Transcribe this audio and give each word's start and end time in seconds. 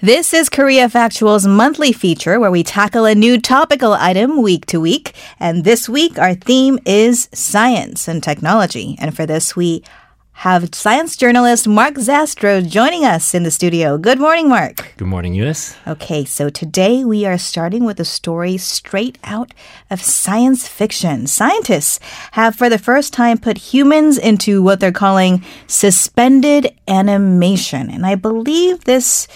This 0.00 0.32
is 0.32 0.48
Korea 0.48 0.88
Factual's 0.88 1.44
monthly 1.44 1.90
feature 1.90 2.38
where 2.38 2.52
we 2.52 2.62
tackle 2.62 3.04
a 3.04 3.16
new 3.16 3.40
topical 3.40 3.94
item 3.94 4.42
week 4.42 4.64
to 4.66 4.78
week. 4.78 5.12
And 5.40 5.64
this 5.64 5.88
week, 5.88 6.20
our 6.20 6.36
theme 6.36 6.78
is 6.86 7.28
science 7.34 8.06
and 8.06 8.22
technology. 8.22 8.96
And 9.00 9.16
for 9.16 9.26
this, 9.26 9.56
we 9.56 9.82
have 10.34 10.72
science 10.72 11.16
journalist 11.16 11.66
Mark 11.66 11.94
Zastrow 11.94 12.64
joining 12.64 13.04
us 13.04 13.34
in 13.34 13.42
the 13.42 13.50
studio. 13.50 13.98
Good 13.98 14.20
morning, 14.20 14.48
Mark. 14.48 14.94
Good 14.98 15.08
morning, 15.08 15.34
Eunice. 15.34 15.74
Okay, 15.84 16.24
so 16.24 16.48
today 16.48 17.04
we 17.04 17.26
are 17.26 17.36
starting 17.36 17.84
with 17.84 17.98
a 17.98 18.04
story 18.04 18.56
straight 18.56 19.18
out 19.24 19.52
of 19.90 20.00
science 20.00 20.68
fiction. 20.68 21.26
Scientists 21.26 21.98
have, 22.30 22.54
for 22.54 22.68
the 22.68 22.78
first 22.78 23.12
time, 23.12 23.36
put 23.36 23.58
humans 23.58 24.16
into 24.16 24.62
what 24.62 24.78
they're 24.78 24.92
calling 24.92 25.44
suspended 25.66 26.72
animation. 26.86 27.90
And 27.90 28.06
I 28.06 28.14
believe 28.14 28.84
this 28.84 29.26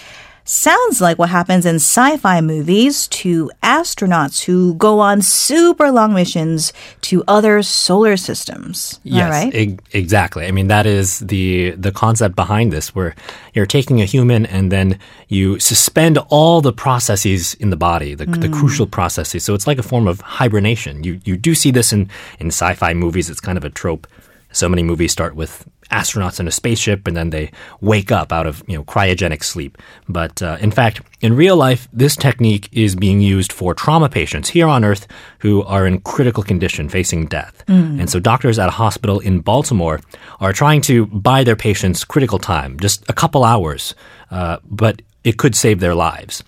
sounds 0.52 1.00
like 1.00 1.18
what 1.18 1.30
happens 1.30 1.64
in 1.64 1.76
sci 1.76 2.16
fi 2.18 2.40
movies 2.40 3.08
to 3.08 3.50
astronauts 3.62 4.44
who 4.44 4.74
go 4.74 5.00
on 5.00 5.22
super 5.22 5.90
long 5.90 6.12
missions 6.12 6.72
to 7.00 7.24
other 7.26 7.62
solar 7.62 8.16
systems. 8.16 9.00
Yes, 9.02 9.30
right? 9.30 9.54
e- 9.54 9.78
exactly. 9.92 10.46
I 10.46 10.50
mean, 10.50 10.68
that 10.68 10.86
is 10.86 11.20
the 11.20 11.70
the 11.70 11.90
concept 11.90 12.36
behind 12.36 12.72
this, 12.72 12.94
where 12.94 13.14
you're 13.54 13.66
taking 13.66 14.00
a 14.00 14.04
human 14.04 14.44
and 14.46 14.70
then 14.70 14.98
you 15.28 15.58
suspend 15.58 16.18
all 16.28 16.60
the 16.60 16.72
processes 16.72 17.54
in 17.54 17.70
the 17.70 17.76
body, 17.76 18.14
the, 18.14 18.26
the 18.26 18.48
mm. 18.48 18.52
crucial 18.52 18.86
processes. 18.86 19.44
So 19.44 19.54
it's 19.54 19.66
like 19.66 19.78
a 19.78 19.82
form 19.82 20.06
of 20.06 20.20
hibernation. 20.20 21.02
You 21.02 21.20
you 21.24 21.36
do 21.36 21.54
see 21.54 21.70
this 21.70 21.92
in 21.92 22.10
in 22.38 22.48
sci-fi 22.48 22.92
movies. 22.94 23.30
It's 23.30 23.40
kind 23.40 23.56
of 23.56 23.64
a 23.64 23.70
trope. 23.70 24.06
So 24.52 24.68
many 24.68 24.82
movies 24.82 25.12
start 25.12 25.34
with 25.34 25.66
astronauts 25.92 26.40
in 26.40 26.48
a 26.48 26.50
spaceship 26.50 27.06
and 27.06 27.16
then 27.16 27.30
they 27.30 27.50
wake 27.80 28.10
up 28.10 28.32
out 28.32 28.46
of 28.46 28.62
you 28.66 28.76
know 28.76 28.84
cryogenic 28.84 29.44
sleep. 29.44 29.78
But 30.08 30.42
uh, 30.42 30.58
in 30.60 30.70
fact, 30.70 31.00
in 31.20 31.36
real 31.36 31.56
life, 31.56 31.88
this 31.92 32.16
technique 32.16 32.68
is 32.72 32.96
being 32.96 33.20
used 33.20 33.52
for 33.52 33.74
trauma 33.74 34.08
patients 34.08 34.48
here 34.48 34.66
on 34.66 34.84
Earth 34.84 35.06
who 35.38 35.62
are 35.62 35.86
in 35.86 36.00
critical 36.00 36.42
condition, 36.42 36.88
facing 36.88 37.26
death. 37.26 37.62
And 38.00 38.10
so 38.10 38.18
doctors 38.20 38.58
at 38.58 38.68
a 38.68 38.72
hospital 38.72 39.20
in 39.20 39.40
Baltimore 39.40 40.00
are 40.40 40.52
trying 40.52 40.80
to 40.82 41.06
buy 41.06 41.44
their 41.44 41.56
patients 41.56 42.04
critical 42.04 42.38
time, 42.38 42.78
just 42.80 43.08
a 43.08 43.12
couple 43.12 43.44
hours, 43.44 43.94
uh, 44.30 44.58
but 44.64 45.02
it 45.24 45.36
could 45.38 45.54
save 45.54 45.80
their 45.80 45.94
lives. 45.94 46.42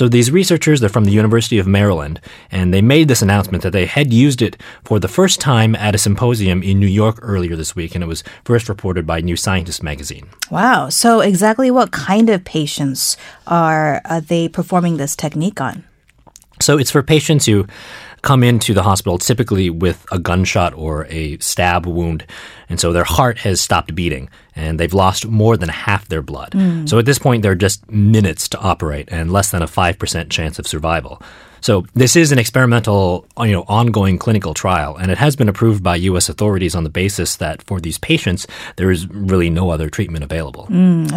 So 0.00 0.08
these 0.08 0.30
researchers, 0.30 0.80
they're 0.80 0.88
from 0.88 1.04
the 1.04 1.10
University 1.10 1.58
of 1.58 1.66
Maryland, 1.66 2.22
and 2.50 2.72
they 2.72 2.80
made 2.80 3.08
this 3.08 3.20
announcement 3.20 3.62
that 3.64 3.74
they 3.74 3.84
had 3.84 4.14
used 4.14 4.40
it 4.40 4.56
for 4.82 4.98
the 4.98 5.08
first 5.08 5.42
time 5.42 5.74
at 5.74 5.94
a 5.94 5.98
symposium 5.98 6.62
in 6.62 6.80
New 6.80 6.86
York 6.86 7.18
earlier 7.20 7.54
this 7.54 7.76
week, 7.76 7.94
and 7.94 8.02
it 8.02 8.06
was 8.06 8.24
first 8.42 8.70
reported 8.70 9.06
by 9.06 9.20
New 9.20 9.36
Scientist 9.36 9.82
magazine. 9.82 10.26
Wow. 10.50 10.88
So, 10.88 11.20
exactly 11.20 11.70
what 11.70 11.90
kind 11.90 12.30
of 12.30 12.42
patients 12.46 13.18
are 13.46 14.00
uh, 14.06 14.20
they 14.20 14.48
performing 14.48 14.96
this 14.96 15.14
technique 15.14 15.60
on? 15.60 15.84
So 16.60 16.78
it's 16.78 16.90
for 16.90 17.02
patients 17.02 17.46
who 17.46 17.66
come 18.22 18.42
into 18.42 18.74
the 18.74 18.82
hospital 18.82 19.18
typically 19.18 19.70
with 19.70 20.04
a 20.12 20.18
gunshot 20.18 20.74
or 20.74 21.06
a 21.06 21.38
stab 21.38 21.86
wound. 21.86 22.24
And 22.68 22.78
so 22.78 22.92
their 22.92 23.04
heart 23.04 23.38
has 23.38 23.60
stopped 23.60 23.94
beating 23.94 24.28
and 24.54 24.78
they've 24.78 24.92
lost 24.92 25.26
more 25.26 25.56
than 25.56 25.68
half 25.68 26.08
their 26.08 26.22
blood. 26.22 26.54
So 26.88 26.98
at 26.98 27.06
this 27.06 27.18
point, 27.18 27.42
they're 27.42 27.54
just 27.54 27.90
minutes 27.90 28.48
to 28.50 28.58
operate 28.58 29.08
and 29.10 29.32
less 29.32 29.50
than 29.50 29.62
a 29.62 29.66
5% 29.66 30.30
chance 30.30 30.58
of 30.58 30.66
survival. 30.66 31.22
So 31.60 31.84
this 31.94 32.16
is 32.16 32.32
an 32.32 32.38
experimental, 32.38 33.26
you 33.38 33.52
know, 33.52 33.64
ongoing 33.68 34.18
clinical 34.18 34.54
trial, 34.54 34.96
and 34.96 35.10
it 35.10 35.18
has 35.18 35.36
been 35.36 35.48
approved 35.48 35.82
by 35.82 35.96
U.S. 35.96 36.28
authorities 36.28 36.74
on 36.74 36.84
the 36.84 36.90
basis 36.90 37.36
that 37.36 37.62
for 37.62 37.80
these 37.80 37.98
patients, 37.98 38.46
there 38.76 38.90
is 38.90 39.06
really 39.08 39.50
no 39.50 39.70
other 39.70 39.90
treatment 39.90 40.24
available. 40.24 40.68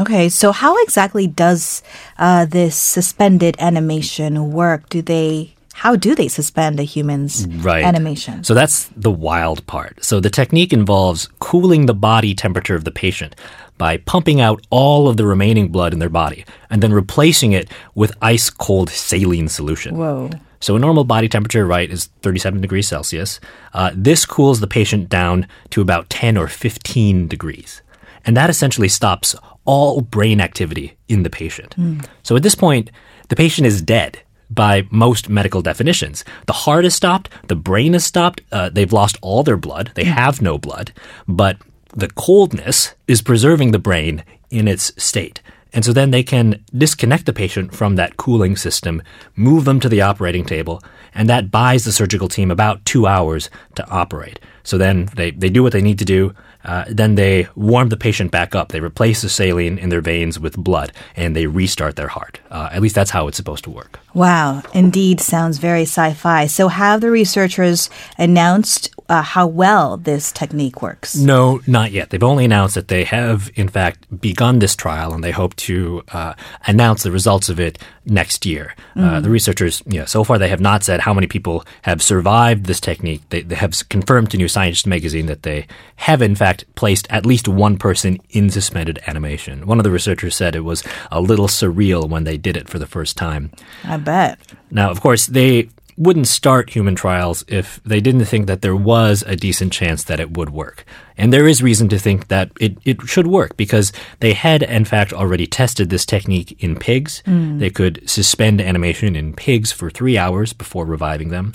Okay, 0.02 0.30
so 0.30 0.52
how 0.52 0.82
exactly 0.84 1.28
does 1.28 1.82
uh, 2.17 2.45
this 2.45 2.76
suspended 2.76 3.56
animation 3.60 4.52
work? 4.52 4.90
Do 4.90 5.02
they 5.02 5.56
how 5.74 5.96
do 5.96 6.16
they 6.16 6.28
suspend 6.28 6.80
a 6.80 6.84
human's 6.84 7.46
Right. 7.48 7.84
animation? 7.84 8.44
So 8.44 8.54
that's 8.54 8.90
the 8.96 9.12
wild 9.12 9.66
part. 9.68 10.04
So 10.04 10.20
the 10.20 10.30
technique 10.30 10.72
involves 10.73 11.28
cooling 11.39 11.86
the 11.88 11.94
body 11.94 12.34
temperature 12.34 12.76
of 12.76 12.84
the 12.84 12.92
patient 12.92 13.36
by 13.78 13.98
pumping 13.98 14.39
out 14.39 14.66
all 14.70 15.08
of 15.08 15.17
the 15.17 15.26
remaining 15.26 15.67
blood 15.70 15.94
in 15.94 16.00
their 16.00 16.10
body 16.10 16.45
and 16.70 16.82
then 16.82 16.94
replacing 16.94 17.52
it 17.54 17.70
with 17.95 18.12
ice 18.22 18.50
cold 18.50 18.89
saline 18.89 19.50
solution. 19.50 19.98
Whoa. 19.98 20.30
So 20.60 20.76
a 20.78 20.80
normal 20.80 21.04
body 21.04 21.28
temperature, 21.28 21.66
right, 21.66 21.92
is 21.92 22.06
37 22.22 22.62
degrees 22.62 22.88
Celsius. 22.88 23.42
Uh, 23.73 23.92
this 23.94 24.26
cools 24.26 24.62
the 24.62 24.67
patient 24.67 25.10
down 25.10 25.48
to 25.72 25.82
about 25.82 26.10
10 26.10 26.38
or 26.38 26.48
15 26.48 27.28
degrees. 27.28 27.82
And 28.26 28.38
that 28.38 28.50
essentially 28.50 28.88
stops 28.88 29.36
all 29.66 30.00
brain 30.02 30.39
activity 30.39 30.95
in 31.10 31.23
the 31.23 31.30
patient. 31.30 31.76
So 32.22 32.38
at 32.38 32.44
this 32.44 32.56
point, 32.56 32.92
the 33.28 33.36
patient 33.36 33.66
is 33.67 33.82
dead 33.82 34.22
by 34.53 34.87
most 34.91 35.30
medical 35.30 35.61
definitions. 35.61 36.23
The 36.47 36.53
heart 36.53 36.86
is 36.86 36.95
stopped, 36.95 37.30
the 37.47 37.55
brain 37.55 37.95
is 37.95 38.05
stopped, 38.05 38.41
uh, 38.52 38.69
they've 38.69 38.93
lost 38.93 39.17
all 39.21 39.43
their 39.43 39.58
blood, 39.58 39.91
they 39.95 40.05
have 40.05 40.41
no 40.41 40.58
blood, 40.58 40.91
but 41.27 41.58
the 41.95 42.09
coldness 42.09 42.95
is 43.08 43.21
preserving 43.21 43.71
the 43.71 43.80
brain 43.80 44.23
in 44.49 44.67
its 44.67 44.91
state. 45.02 45.41
And 45.73 45.83
so 45.83 45.91
then 45.91 46.11
they 46.11 46.23
can 46.23 46.64
disconnect 46.77 47.25
the 47.25 47.33
patient 47.33 47.73
from 47.73 47.95
that 47.95 48.17
cooling 48.17 48.55
system, 48.55 49.02
move 49.36 49.65
them 49.65 49.80
to 49.80 49.89
the 49.89 50.02
operating 50.02 50.45
table, 50.45 50.83
and 51.15 51.27
that 51.30 51.49
buys 51.49 51.83
the 51.83 51.91
surgical 51.91 52.27
team 52.27 52.52
about 52.52 52.85
two 52.85 53.08
hours 53.08 53.49
to 53.75 53.87
operate. 53.89 54.39
So 54.64 54.77
then 54.77 55.09
they, 55.15 55.31
they 55.31 55.49
do 55.49 55.64
what 55.64 55.73
they 55.73 55.81
need 55.81 55.99
to 55.99 56.05
do. 56.05 56.33
Uh, 56.64 56.86
then 56.88 57.16
they 57.16 57.48
warm 57.56 57.90
the 57.90 57.98
patient 57.98 58.32
back 58.32 58.56
up. 58.56 58.70
They 58.70 58.80
replace 58.80 59.22
the 59.22 59.30
saline 59.30 59.78
in 59.78 59.90
their 59.90 60.02
veins 60.02 60.40
with 60.40 60.58
blood, 60.58 60.92
and 61.16 61.36
they 61.36 61.48
restart 61.48 61.96
their 61.96 62.08
heart. 62.08 62.40
Uh, 62.50 62.70
at 62.72 62.82
least 62.82 62.96
that's 62.96 63.12
how 63.12 63.28
it's 63.28 63.38
supposed 63.38 63.64
to 63.66 63.70
work. 63.70 64.00
Wow, 64.14 64.62
indeed 64.74 65.20
sounds 65.20 65.58
very 65.58 65.84
sci-fi. 65.84 66.48
So 66.48 66.68
have 66.68 67.02
the 67.02 67.12
researchers 67.12 67.90
announced 68.18 68.90
uh, 69.14 69.22
how 69.22 69.46
well 69.46 69.98
this 69.98 70.32
technique 70.32 70.82
works? 70.82 71.16
No, 71.16 71.62
not 71.68 71.92
yet. 71.92 72.10
They've 72.10 72.24
only 72.24 72.46
announced 72.46 72.74
that 72.74 72.88
they 72.88 73.04
have, 73.04 73.52
in 73.54 73.68
fact, 73.68 74.08
begun 74.20 74.58
this 74.58 74.76
trial, 74.76 75.14
and 75.14 75.24
they 75.24 75.30
hope 75.32 75.56
to 75.68 76.02
uh, 76.12 76.34
announce 76.66 77.04
the 77.04 77.12
results 77.12 77.48
of 77.48 77.60
it 77.60 77.78
next 78.06 78.44
year. 78.44 78.76
Uh, 78.96 79.20
the 79.20 79.30
researchers, 79.30 79.84
yeah, 79.86 80.06
so 80.06 80.24
far 80.24 80.40
they 80.40 80.50
have 80.50 80.60
not 80.60 80.84
said 80.84 81.00
how 81.00 81.14
many 81.14 81.28
people 81.28 81.64
have 81.84 82.02
survived 82.02 82.66
this 82.66 82.80
technique. 82.80 83.22
They, 83.30 83.42
they 83.42 83.56
have 83.56 83.88
confirmed 83.90 84.32
to 84.32 84.38
New 84.38 84.48
Scientist 84.48 84.88
magazine 84.88 85.28
that 85.28 85.44
they 85.44 85.68
have, 85.98 86.24
in 86.24 86.36
fact, 86.36 86.66
placed 86.74 87.06
at 87.12 87.26
least 87.26 87.48
one 87.48 87.78
person 87.78 88.18
in 88.32 88.50
suspended 88.50 89.00
animation. 89.06 89.68
One 89.68 89.80
of 89.80 89.84
the 89.84 89.92
researchers 89.92 90.36
said 90.36 90.56
it 90.56 90.62
was 90.62 90.84
a 91.12 91.22
little 91.22 91.48
surreal 91.48 92.10
when 92.10 92.24
they 92.24 92.38
did 92.38 92.58
it 92.58 92.68
for 92.68 92.80
the 92.80 92.88
first 92.88 93.16
time. 93.16 93.52
I 93.84 93.98
bet. 93.98 94.40
Now, 94.72 94.90
of 94.90 95.02
course, 95.02 95.28
they 95.28 95.70
wouldn't 95.98 96.27
start 96.27 96.70
human 96.70 96.95
trials 96.95 97.43
if 97.48 97.81
they 97.83 98.02
didn't 98.02 98.26
think 98.26 98.48
that 98.48 98.61
there 98.61 98.76
was 98.76 99.23
a 99.27 99.36
decent 99.36 99.73
chance 99.73 100.04
that 100.05 100.20
it 100.20 100.36
would 100.37 100.49
work. 100.49 100.86
And 101.17 101.31
there 101.31 101.48
is 101.48 101.61
reason 101.61 101.89
to 101.89 101.99
think 101.99 102.27
that 102.30 102.52
it, 102.59 102.77
it 102.86 103.02
should 103.04 103.27
work 103.27 103.55
because 103.55 103.92
they 104.20 104.33
had, 104.33 104.64
in 104.64 104.86
fact, 104.86 105.14
already 105.14 105.45
tested 105.45 105.89
this 105.89 106.05
technique 106.05 106.55
in 106.64 106.76
pigs. 106.76 107.21
Hmm. 107.26 107.59
They 107.59 107.70
could 107.70 108.09
suspend 108.09 108.61
animation 108.61 109.15
in 109.15 109.33
pigs 109.33 109.71
for 109.71 109.89
three 109.89 110.17
hours 110.17 110.53
before 110.53 110.86
reviving 110.86 111.30
them. 111.30 111.53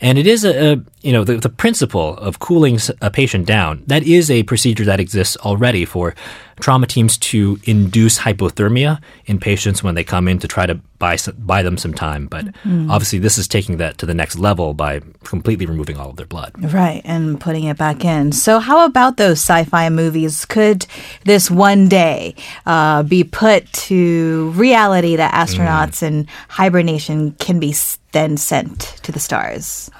And 0.00 0.18
it 0.18 0.26
is 0.26 0.44
a, 0.44 0.72
a 0.72 0.82
you 1.02 1.12
know, 1.12 1.24
the, 1.24 1.36
the 1.36 1.48
principle 1.48 2.16
of 2.16 2.38
cooling 2.38 2.78
a 3.00 3.10
patient 3.10 3.46
down, 3.46 3.82
that 3.86 4.02
is 4.04 4.30
a 4.30 4.42
procedure 4.44 4.84
that 4.84 5.00
exists 5.00 5.36
already 5.38 5.84
for 5.84 6.14
trauma 6.62 6.86
teams 6.86 7.18
to 7.18 7.58
induce 7.64 8.20
hypothermia 8.20 9.02
in 9.26 9.38
patients 9.38 9.82
when 9.82 9.96
they 9.96 10.04
come 10.04 10.28
in 10.28 10.38
to 10.38 10.46
try 10.46 10.64
to 10.64 10.76
buy, 10.98 11.16
some, 11.16 11.34
buy 11.38 11.60
them 11.60 11.76
some 11.76 11.92
time. 11.92 12.28
But 12.28 12.46
obviously, 12.64 13.18
this 13.18 13.36
is 13.36 13.48
taking 13.48 13.78
that 13.78 13.98
to 13.98 14.06
the 14.06 14.14
next 14.14 14.38
level 14.38 14.72
by 14.72 15.00
completely 15.24 15.66
removing 15.66 15.96
all 15.96 16.10
of 16.10 16.16
their 16.16 16.26
blood. 16.26 16.52
Right, 16.72 17.02
and 17.04 17.40
putting 17.40 17.64
it 17.64 17.76
back 17.76 18.04
in. 18.04 18.30
So, 18.30 18.60
how 18.60 18.84
about 18.84 19.16
those 19.16 19.40
sci 19.40 19.64
fi 19.64 19.90
movies? 19.90 20.44
Could 20.44 20.86
this 21.24 21.50
one 21.50 21.88
day 21.88 22.36
uh, 22.64 23.02
be 23.02 23.24
put 23.24 23.70
to 23.88 24.50
reality 24.52 25.16
that 25.16 25.34
astronauts 25.34 26.02
in 26.02 26.28
hibernation 26.48 27.32
can 27.32 27.58
be 27.58 27.74
then 28.12 28.36
sent 28.36 28.80
to 29.02 29.12
the 29.12 29.18
stars? 29.18 29.90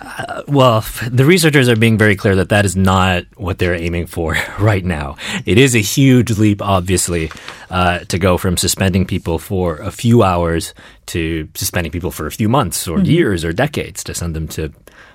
Well, 0.46 0.84
the 1.10 1.24
researchers 1.24 1.68
are 1.68 1.76
being 1.76 1.98
very 1.98 2.14
clear 2.14 2.36
that 2.36 2.50
that 2.50 2.64
is 2.64 2.76
not 2.76 3.24
what 3.36 3.58
they're 3.58 3.74
aiming 3.74 4.06
for 4.06 4.36
right 4.58 4.84
now. 4.84 5.16
It 5.44 5.58
is 5.58 5.74
a 5.74 5.80
huge 5.80 6.38
leap, 6.38 6.62
obviously, 6.62 7.30
uh, 7.70 8.00
to 8.00 8.18
go 8.18 8.38
from 8.38 8.56
suspending 8.56 9.06
people 9.06 9.38
for 9.38 9.76
a 9.76 9.90
few 9.90 10.22
hours 10.22 10.74
to 11.06 11.48
suspending 11.54 11.90
people 11.90 12.10
for 12.10 12.26
a 12.26 12.30
few 12.30 12.48
months 12.48 12.86
or 12.86 13.00
years 13.00 13.44
or 13.44 13.52
decades 13.52 14.04
to 14.04 14.14
send 14.14 14.36
them 14.36 14.46
to, 14.48 14.72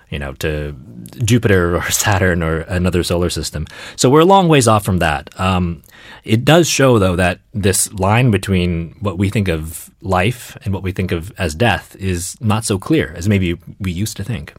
you 0.09 0.19
know, 0.19 0.33
to 0.33 0.75
Jupiter 1.23 1.77
or 1.77 1.83
Saturn 1.91 2.43
or 2.43 2.61
another 2.61 3.03
solar 3.03 3.29
system. 3.29 3.65
So 3.95 4.09
we're 4.09 4.21
a 4.21 4.25
long 4.25 4.47
ways 4.47 4.67
off 4.67 4.83
from 4.83 4.97
that. 4.97 5.29
Um, 5.39 5.83
It 6.23 6.43
does 6.43 6.67
show, 6.67 6.99
though, 6.99 7.15
that 7.15 7.39
this 7.53 7.91
line 7.93 8.31
between 8.31 8.95
what 8.99 9.17
we 9.17 9.29
think 9.29 9.47
of 9.47 9.89
life 10.01 10.55
and 10.63 10.73
what 10.73 10.83
we 10.83 10.91
think 10.91 11.11
of 11.11 11.31
as 11.37 11.55
death 11.55 11.95
is 11.95 12.35
not 12.39 12.63
so 12.63 12.77
clear 12.77 13.13
as 13.15 13.27
maybe 13.27 13.57
we 13.79 13.91
used 13.91 14.15
to 14.17 14.23
think. 14.23 14.53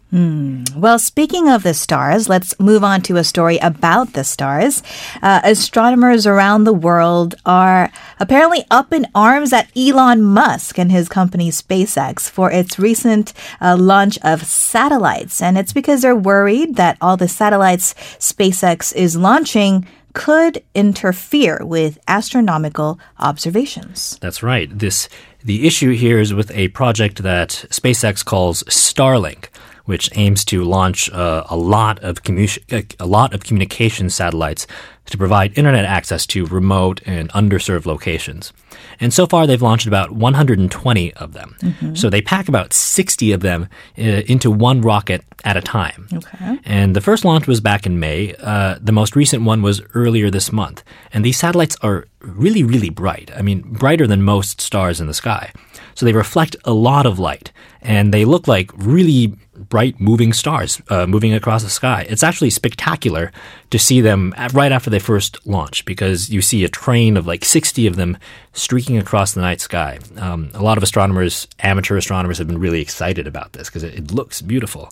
Well, 0.76 0.98
speaking 0.98 1.48
of 1.48 1.62
the 1.62 1.74
stars, 1.74 2.28
let's 2.28 2.58
move 2.58 2.82
on 2.82 3.02
to 3.02 3.16
a 3.16 3.24
story 3.24 3.58
about 3.58 4.14
the 4.14 4.24
stars. 4.24 4.82
Uh, 5.22 5.40
astronomers 5.44 6.26
around 6.26 6.64
the 6.64 6.72
world 6.72 7.34
are 7.46 7.90
apparently 8.18 8.64
up 8.70 8.92
in 8.92 9.06
arms 9.14 9.52
at 9.52 9.70
Elon 9.76 10.22
Musk 10.22 10.78
and 10.78 10.90
his 10.90 11.08
company 11.08 11.50
SpaceX 11.50 12.28
for 12.28 12.50
its 12.50 12.78
recent 12.78 13.32
uh, 13.60 13.76
launch 13.76 14.18
of 14.22 14.44
satellites. 14.44 15.40
And 15.40 15.56
it's 15.56 15.72
because 15.72 16.02
they're 16.02 16.16
worried 16.16 16.76
that 16.76 16.96
all 17.00 17.16
the 17.16 17.28
satellites 17.28 17.94
SpaceX 18.18 18.94
is 18.94 19.16
launching 19.16 19.86
could 20.18 20.60
interfere 20.74 21.60
with 21.62 21.96
astronomical 22.08 22.98
observations. 23.20 24.18
That's 24.20 24.42
right. 24.42 24.68
This 24.76 25.08
the 25.44 25.64
issue 25.64 25.92
here 25.92 26.18
is 26.18 26.34
with 26.34 26.50
a 26.50 26.68
project 26.68 27.22
that 27.22 27.50
SpaceX 27.70 28.24
calls 28.24 28.64
Starlink, 28.64 29.46
which 29.84 30.10
aims 30.16 30.44
to 30.46 30.64
launch 30.64 31.08
uh, 31.12 31.44
a 31.48 31.56
lot 31.56 32.00
of 32.00 32.24
commu- 32.24 32.94
a 32.98 33.06
lot 33.06 33.32
of 33.32 33.44
communication 33.44 34.10
satellites 34.10 34.66
to 35.10 35.18
provide 35.18 35.56
internet 35.56 35.84
access 35.84 36.26
to 36.28 36.46
remote 36.46 37.00
and 37.06 37.30
underserved 37.30 37.86
locations. 37.86 38.52
And 39.00 39.12
so 39.12 39.26
far, 39.26 39.46
they've 39.46 39.62
launched 39.62 39.86
about 39.86 40.10
120 40.12 41.14
of 41.14 41.32
them. 41.32 41.56
So 41.94 42.10
they 42.10 42.20
pack 42.22 42.48
about 42.48 42.72
60 42.72 43.32
of 43.32 43.40
them 43.40 43.68
uh, 43.98 44.02
into 44.02 44.50
one 44.50 44.80
rocket 44.80 45.24
at 45.44 45.56
a 45.56 45.60
time. 45.60 46.08
Okay. 46.12 46.58
And 46.64 46.94
the 46.96 47.00
first 47.00 47.24
launch 47.24 47.46
was 47.46 47.60
back 47.60 47.86
in 47.86 48.00
May. 48.00 48.34
Uh, 48.38 48.78
the 48.80 48.92
most 48.92 49.16
recent 49.16 49.44
one 49.44 49.62
was 49.62 49.80
earlier 49.94 50.30
this 50.30 50.52
month. 50.52 50.82
And 51.12 51.24
these 51.24 51.38
satellites 51.38 51.76
are 51.82 52.06
really, 52.20 52.62
really 52.62 52.90
bright. 52.90 53.30
I 53.36 53.42
mean, 53.42 53.62
brighter 53.62 54.06
than 54.06 54.22
most 54.22 54.60
stars 54.60 55.00
in 55.00 55.06
the 55.06 55.14
sky. 55.14 55.52
So 55.98 56.06
they 56.06 56.12
reflect 56.12 56.54
a 56.64 56.72
lot 56.72 57.06
of 57.06 57.18
light. 57.18 57.50
And 57.82 58.14
they 58.14 58.24
look 58.24 58.46
like 58.46 58.70
really 58.76 59.36
bright 59.68 59.98
moving 59.98 60.32
stars 60.32 60.80
uh, 60.90 61.08
moving 61.08 61.34
across 61.34 61.64
the 61.64 61.70
sky. 61.70 62.06
It's 62.08 62.22
actually 62.22 62.50
spectacular 62.50 63.32
to 63.70 63.78
see 63.80 64.00
them 64.00 64.32
at, 64.36 64.52
right 64.52 64.70
after 64.70 64.90
they 64.90 65.00
first 65.00 65.44
launch 65.44 65.84
because 65.84 66.30
you 66.30 66.40
see 66.40 66.62
a 66.62 66.68
train 66.68 67.16
of 67.16 67.26
like 67.26 67.44
60 67.44 67.88
of 67.88 67.96
them 67.96 68.16
streaking 68.52 68.96
across 68.96 69.32
the 69.32 69.40
night 69.40 69.60
sky. 69.60 69.98
Um, 70.18 70.50
a 70.54 70.62
lot 70.62 70.76
of 70.76 70.84
astronomers, 70.84 71.48
amateur 71.58 71.96
astronomers, 71.96 72.38
have 72.38 72.46
been 72.46 72.60
really 72.60 72.80
excited 72.80 73.26
about 73.26 73.54
this 73.54 73.68
because 73.68 73.82
it, 73.82 73.94
it 73.94 74.12
looks 74.12 74.40
beautiful. 74.40 74.90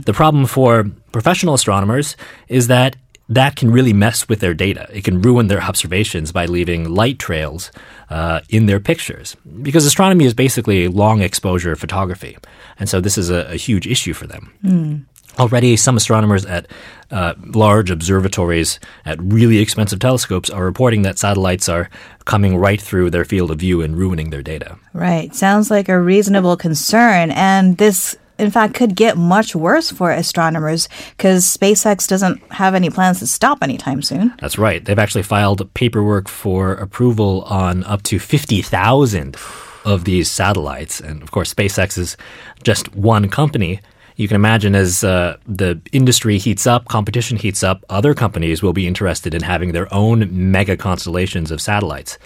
The 0.00 0.12
problem 0.12 0.46
for 0.46 0.90
professional 1.12 1.54
astronomers 1.54 2.16
is 2.48 2.66
that 2.66 2.96
that 3.30 3.54
can 3.54 3.70
really 3.70 3.92
mess 3.92 4.28
with 4.28 4.40
their 4.40 4.54
data. 4.54 4.88
It 4.92 5.04
can 5.04 5.22
ruin 5.22 5.46
their 5.46 5.62
observations 5.62 6.32
by 6.32 6.46
leaving 6.46 6.90
light 6.90 7.18
trails 7.18 7.70
uh, 8.10 8.40
in 8.48 8.66
their 8.66 8.80
pictures. 8.80 9.36
Because 9.62 9.86
astronomy 9.86 10.24
is 10.24 10.34
basically 10.34 10.88
long 10.88 11.22
exposure 11.22 11.76
photography. 11.76 12.36
And 12.78 12.88
so 12.88 13.00
this 13.00 13.16
is 13.16 13.30
a, 13.30 13.52
a 13.52 13.56
huge 13.56 13.86
issue 13.86 14.14
for 14.14 14.26
them. 14.26 15.06
Already, 15.38 15.76
some 15.76 15.96
astronomers 15.96 16.44
at 16.44 16.66
uh, 17.12 17.34
large 17.54 17.90
observatories 17.90 18.80
at 19.04 19.22
really 19.22 19.58
expensive 19.58 20.00
telescopes 20.00 20.50
are 20.50 20.64
reporting 20.64 21.02
that 21.02 21.18
satellites 21.18 21.68
are 21.68 21.88
coming 22.24 22.56
right 22.56 22.80
through 22.80 23.10
their 23.10 23.24
field 23.24 23.52
of 23.52 23.58
view 23.58 23.80
and 23.80 23.96
ruining 23.96 24.30
their 24.30 24.42
data. 24.42 24.76
Right. 24.92 25.32
Sounds 25.34 25.70
like 25.70 25.88
a 25.88 26.00
reasonable 26.00 26.56
concern. 26.56 27.30
And 27.30 27.78
this, 27.78 28.16
in 28.40 28.50
fact, 28.50 28.74
could 28.74 28.96
get 28.96 29.16
much 29.16 29.54
worse 29.54 29.90
for 29.90 30.10
astronomers 30.10 30.88
because 31.16 31.44
SpaceX 31.44 32.08
doesn't 32.08 32.40
have 32.52 32.74
any 32.74 32.88
plans 32.88 33.18
to 33.18 33.26
stop 33.26 33.62
anytime 33.62 34.02
soon. 34.02 34.34
That's 34.40 34.58
right. 34.58 34.84
They've 34.84 34.98
actually 34.98 35.22
filed 35.24 35.72
paperwork 35.74 36.28
for 36.28 36.72
approval 36.72 37.42
on 37.42 37.84
up 37.84 38.02
to 38.04 38.18
50,000 38.18 39.36
of 39.84 40.04
these 40.04 40.30
satellites. 40.30 41.00
And 41.00 41.22
of 41.22 41.30
course, 41.30 41.52
SpaceX 41.52 41.98
is 41.98 42.16
just 42.62 42.94
one 42.94 43.28
company. 43.28 43.80
You 44.16 44.28
can 44.28 44.34
imagine 44.34 44.74
as 44.74 45.04
uh, 45.04 45.36
the 45.46 45.80
industry 45.92 46.38
heats 46.38 46.66
up, 46.66 46.88
competition 46.88 47.36
heats 47.36 47.62
up, 47.62 47.84
other 47.88 48.14
companies 48.14 48.62
will 48.62 48.72
be 48.72 48.86
interested 48.86 49.34
in 49.34 49.42
having 49.42 49.72
their 49.72 49.92
own 49.92 50.28
mega 50.30 50.76
constellations 50.76 51.50
of 51.50 51.60
satellites. 51.60 52.18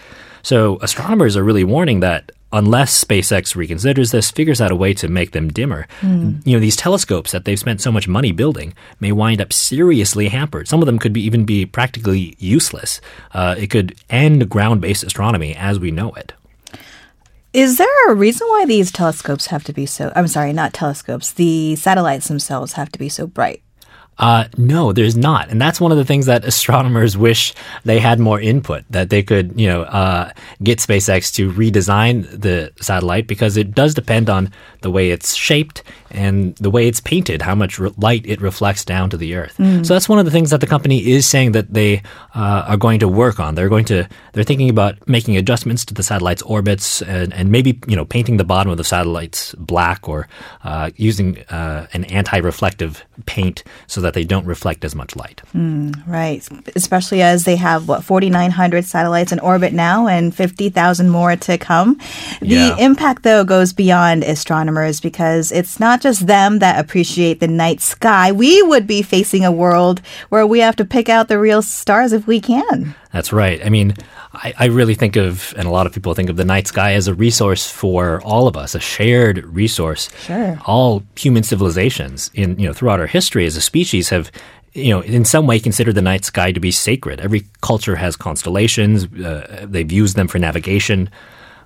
So 0.45 0.79
astronomers 0.83 1.37
are 1.37 1.43
really 1.43 1.65
warning 1.65 2.01
that 2.01 2.31
unless 2.53 3.03
SpaceX 3.03 3.57
reconsiders 3.57 4.13
this, 4.13 4.31
figures 4.31 4.61
out 4.61 4.71
a 4.71 4.77
way 4.77 4.95
to 4.95 5.09
make 5.09 5.33
them 5.33 5.49
dimmer, 5.49 5.89
you 6.45 6.53
know, 6.55 6.61
these 6.61 6.77
telescopes 6.77 7.33
that 7.33 7.45
they've 7.45 7.59
spent 7.59 7.81
so 7.81 7.91
much 7.91 8.07
money 8.07 8.31
building 8.31 8.75
may 9.01 9.11
wind 9.11 9.41
up 9.41 9.53
seriously 9.53 10.29
hampered. 10.29 10.69
Some 10.69 10.81
of 10.81 10.87
them 10.87 11.01
could 11.01 11.13
be, 11.13 11.23
even 11.23 11.45
be 11.45 11.67
practically 11.67 12.37
useless. 12.39 13.01
Uh, 13.33 13.57
it 13.59 13.71
could 13.71 13.97
end 14.09 14.49
ground-based 14.49 15.03
astronomy 15.03 15.57
as 15.57 15.81
we 15.81 15.91
know 15.91 16.13
it. 16.13 16.33
Is 17.53 17.79
there 17.79 18.11
a 18.11 18.15
reason 18.15 18.47
why 18.49 18.67
these 18.67 18.93
telescopes 18.93 19.47
have 19.47 19.65
to 19.65 19.73
be 19.73 19.87
so? 19.87 20.13
I'm 20.15 20.29
sorry, 20.29 20.53
not 20.53 20.75
telescopes. 20.75 21.33
The 21.33 21.75
satellites 21.75 22.29
themselves 22.29 22.75
have 22.75 22.93
to 22.93 22.99
be 23.01 23.09
so 23.09 23.27
bright. 23.27 23.64
Uh, 24.19 24.45
no, 24.57 24.93
there's 24.93 25.17
not, 25.17 25.49
and 25.49 25.61
that's 25.61 25.81
one 25.81 25.93
of 25.93 25.99
the 25.99 26.05
things 26.05 26.27
that 26.27 26.45
astronomers 26.53 27.17
wish 27.17 27.55
they 27.85 27.99
had 27.99 28.19
more 28.21 28.41
input. 28.41 28.85
That 28.91 29.11
they 29.11 29.23
could, 29.23 29.59
you 29.59 29.67
know, 29.67 29.83
uh, 29.83 30.33
get 30.63 30.79
SpaceX 30.79 31.33
to 31.35 31.53
redesign 31.53 32.29
the 32.31 32.73
satellite 32.81 33.27
because 33.27 33.57
it 33.57 33.75
does 33.75 33.95
depend 33.95 34.31
on 34.31 34.53
the 34.83 34.91
way 34.91 35.11
it's 35.11 35.35
shaped 35.35 35.83
and 36.11 36.55
the 36.57 36.71
way 36.71 36.87
it's 36.87 37.01
painted, 37.01 37.43
how 37.43 37.55
much 37.55 37.79
re- 37.79 37.91
light 37.97 38.25
it 38.27 38.41
reflects 38.41 38.85
down 38.85 39.11
to 39.11 39.17
the 39.17 39.35
Earth. 39.35 39.57
So 39.85 39.95
that's 39.95 40.09
one 40.09 40.19
of 40.19 40.25
the 40.25 40.31
things 40.31 40.51
that 40.51 40.61
the 40.61 40.67
company 40.67 41.05
is 41.11 41.27
saying 41.27 41.53
that 41.53 41.73
they 41.73 42.03
uh, 42.35 42.65
are 42.69 42.77
going 42.77 43.01
to 43.01 43.09
work 43.09 43.41
on. 43.41 43.55
They're 43.57 43.69
going 43.69 43.85
to 43.87 44.09
they're 44.33 44.45
thinking 44.45 44.71
about 44.71 45.09
making 45.09 45.37
adjustments 45.37 45.85
to 45.87 45.95
the 45.95 46.03
satellite's 46.03 46.43
orbits 46.43 47.03
and, 47.03 47.33
and 47.33 47.51
maybe 47.51 47.81
you 47.87 47.97
know 47.97 48.05
painting 48.05 48.37
the 48.37 48.45
bottom 48.45 48.71
of 48.71 48.79
the 48.79 48.85
satellites 48.85 49.55
black 49.59 50.09
or 50.09 50.29
uh, 50.63 50.91
using 50.97 51.39
uh, 51.51 51.87
an 51.93 52.05
anti-reflective 52.05 53.05
paint 53.27 53.65
so 53.87 54.01
that 54.05 54.15
they 54.15 54.25
don't 54.25 54.47
reflect 54.47 54.85
as 54.85 54.95
much 54.95 55.17
light. 55.17 55.41
Hmm, 55.53 55.91
right. 56.07 56.47
Especially 56.77 57.21
as 57.23 57.45
they 57.45 57.57
have, 57.57 57.89
what, 57.89 58.05
4,900 58.05 58.85
satellites 58.85 59.33
in 59.33 59.41
orbit 59.41 59.73
now 59.73 60.07
and 60.07 60.35
50,000 60.35 61.09
more 61.11 61.35
to 61.37 61.59
come. 61.59 61.99
The 62.41 62.47
Yeah. 62.49 62.77
impact, 62.79 63.23
though, 63.25 63.45
goes 63.45 63.73
beyond 63.73 64.23
astronomers 64.25 65.01
because 65.01 65.51
it's 65.53 65.81
not 65.81 66.01
just 66.01 66.27
them 66.27 66.61
that 66.61 66.79
appreciate 66.79 67.41
the 67.41 67.49
night 67.49 67.81
sky. 67.81 68.31
We 68.33 68.63
would 68.63 68.87
be 68.87 69.03
facing 69.03 69.45
a 69.45 69.53
world 69.53 70.01
where 70.29 70.47
we 70.47 70.61
have 70.61 70.77
to 70.77 70.85
pick 70.85 71.09
out 71.09 71.29
the 71.29 71.39
real 71.39 71.63
stars 71.63 72.13
if 72.13 72.27
we 72.27 72.41
can. 72.41 72.95
That's 73.15 73.33
right. 73.33 73.65
I 73.65 73.69
mean, 73.69 73.95
I, 74.33 74.53
I 74.59 74.65
really 74.67 74.97
think 74.97 75.15
of, 75.15 75.55
and 75.57 75.69
a 75.69 75.71
lot 75.71 75.87
of 75.87 75.93
people 75.93 76.13
think 76.15 76.29
of 76.29 76.35
the 76.35 76.45
night 76.45 76.67
sky 76.67 76.95
as 76.95 77.07
a 77.07 77.15
resource 77.15 77.71
for 77.71 78.21
all 78.23 78.49
of 78.49 78.57
us, 78.57 78.75
a 78.75 78.81
shared 78.81 79.45
resource. 79.45 80.11
Sure. 80.19 80.59
All 80.67 81.05
human 81.15 81.45
civilizations 81.45 82.33
in 82.35 82.59
you 82.59 82.67
know 82.67 82.73
throughout 82.73 82.99
our 82.99 83.07
history 83.07 83.47
as 83.47 83.57
a 83.57 83.61
species 83.61 84.09
have 84.09 84.33
you 84.73 84.91
know 84.91 85.01
in 85.01 85.25
some 85.25 85.47
way 85.47 85.61
considered 85.61 85.95
the 85.95 86.03
night 86.03 86.25
sky 86.25 86.51
to 86.51 86.59
be 86.59 86.73
sacred. 86.73 87.21
Every 87.21 87.45
culture 87.61 87.95
has 87.95 88.17
constellations. 88.17 89.05
Uh, 89.05 89.65
they've 89.71 89.93
used 89.93 90.17
them 90.17 90.27
for 90.27 90.41
navigation. 90.41 91.09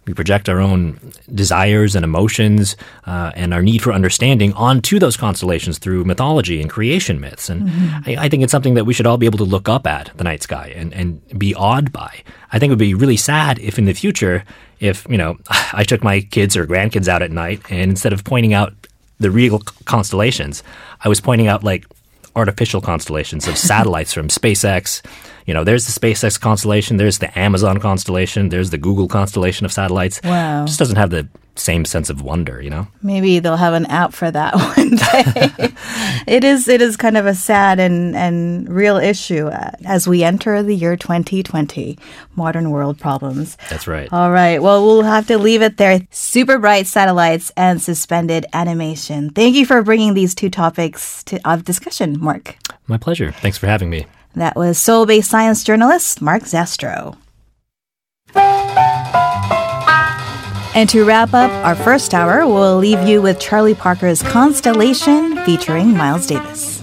We 0.09 0.15
project 0.15 0.49
our 0.49 0.59
own 0.59 0.99
desires 1.35 1.95
and 1.95 2.03
emotions 2.03 2.77
uh, 3.05 3.31
and 3.35 3.53
our 3.53 3.63
need 3.63 3.83
for 3.83 3.93
understanding 3.93 4.55
onto 4.55 4.99
those 4.99 5.19
constellations 5.19 5.79
through 5.79 6.05
mythology 6.05 6.63
and 6.63 6.71
creation 6.71 7.21
myths. 7.21 7.51
And 7.51 7.71
I, 8.07 8.17
I 8.21 8.29
think 8.31 8.43
it's 8.43 8.51
something 8.51 8.73
that 8.73 8.87
we 8.87 8.95
should 8.95 9.07
all 9.07 9.19
be 9.19 9.27
able 9.27 9.37
to 9.37 9.45
look 9.45 9.69
up 9.69 9.87
at, 9.87 10.11
the 10.17 10.25
night 10.25 10.43
sky, 10.43 10.73
and, 10.75 10.95
and 10.95 11.39
be 11.39 11.55
awed 11.55 11.93
by. 11.93 12.23
I 12.53 12.59
think 12.59 12.71
it 12.71 12.73
would 12.73 12.79
be 12.79 12.95
really 12.95 13.19
sad 13.19 13.59
if 13.59 13.79
in 13.79 13.85
the 13.85 13.93
future, 13.93 14.45
if, 14.81 15.07
you 15.11 15.19
know, 15.19 15.37
I 15.75 15.85
took 15.85 16.03
my 16.03 16.23
kids 16.23 16.57
or 16.57 16.67
grandkids 16.67 17.07
out 17.07 17.21
at 17.21 17.31
night 17.31 17.61
and 17.69 17.91
instead 17.91 18.15
of 18.15 18.25
pointing 18.25 18.55
out 18.55 18.73
the 19.21 19.31
real 19.31 19.59
constellations, 19.85 20.63
I 21.03 21.11
was 21.11 21.21
pointing 21.21 21.49
out 21.49 21.63
like 21.63 21.85
artificial 22.39 22.81
constellations 22.81 23.49
of 23.49 23.59
satellites 23.59 24.13
from 24.13 24.29
SpaceX. 24.29 25.05
You 25.47 25.55
know, 25.55 25.65
there's 25.65 25.87
the 25.93 25.99
SpaceX 25.99 26.41
constellation, 26.41 26.97
there's 26.97 27.19
the 27.19 27.37
Amazon 27.39 27.79
constellation, 27.81 28.49
there's 28.49 28.71
the 28.71 28.79
Google 28.79 29.09
constellation 29.09 29.67
of 29.67 29.73
satellites. 29.73 30.21
Wow. 30.23 30.65
Just 30.65 30.79
doesn't 30.79 30.97
have 30.97 31.11
the 31.11 31.29
same 31.59 31.85
sense 31.85 32.11
of 32.11 32.23
wonder, 32.23 32.63
you 32.63 32.71
know? 32.71 32.89
Maybe 33.03 33.39
they'll 33.39 33.57
have 33.57 33.75
an 33.75 33.87
app 33.87 34.13
for 34.13 34.31
that 34.31 34.55
one 34.77 34.97
day. 34.97 35.73
it 36.27 36.45
is 36.45 36.69
it 36.69 36.81
is 36.81 36.97
kind 36.97 37.17
of 37.17 37.27
a 37.27 37.35
sad 37.35 37.79
and 37.81 38.17
and 38.17 38.69
real 38.69 38.97
issue 38.97 39.49
uh, 39.49 39.71
as 39.85 40.09
we 40.09 40.23
enter 40.23 40.63
the 40.63 40.75
year 40.75 40.97
2020, 40.97 41.99
modern 42.37 42.71
world 42.71 42.99
problems. 42.99 43.57
That's 43.71 43.87
right. 43.87 44.13
All 44.13 44.31
right. 44.31 44.63
Well, 44.63 44.85
we'll 44.85 45.03
have 45.03 45.27
to 45.29 45.39
leave 45.39 45.63
it 45.63 45.77
there. 45.77 46.01
Super 46.11 46.59
bright 46.59 46.87
satellites 46.87 47.53
and 47.57 47.81
suspended 47.81 48.47
animation. 48.53 49.31
Thank 49.31 49.57
you 49.57 49.67
for 49.67 49.83
bringing 49.83 50.15
these 50.15 50.35
two 50.35 50.51
topics 50.51 51.23
to 51.25 51.41
of 51.49 51.65
discussion, 51.65 52.19
Mark. 52.21 52.57
My 52.87 52.99
pleasure. 52.99 53.33
Thanks 53.33 53.59
for 53.59 53.67
having 53.67 53.91
me. 53.91 54.07
That 54.35 54.57
was 54.57 54.79
Seoul-based 54.79 55.29
science 55.29 55.65
journalist 55.65 56.23
Mark 56.23 56.43
Zastrow. 56.45 57.17
And 60.79 60.89
to 60.91 61.05
wrap 61.05 61.35
up 61.35 61.51
our 61.67 61.75
first 61.75 62.15
hour, 62.15 62.47
we'll 62.47 62.77
leave 62.77 63.03
you 63.03 63.21
with 63.21 63.41
Charlie 63.41 63.75
Parker's 63.75 64.23
Constellation 64.23 65.37
featuring 65.45 65.97
Miles 65.97 66.29
Davis. 66.29 66.78